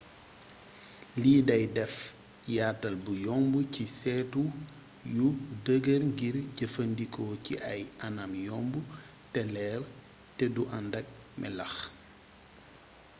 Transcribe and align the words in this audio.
lii 1.21 1.41
day 1.49 1.63
deff 1.75 1.95
yaatal 2.55 2.95
bu 3.05 3.11
yomb 3.25 3.53
ci 3.73 3.83
seetu 3.99 4.41
yu 5.15 5.27
dëgër 5.65 6.01
ngir 6.11 6.35
jëfandikoo 6.57 7.31
ci 7.45 7.53
ay 7.71 7.81
anam 8.05 8.31
yomb 8.47 8.73
te 9.33 9.41
leer 9.53 9.81
teddu 10.37 10.61
andakk 10.77 11.07
melax 11.41 11.73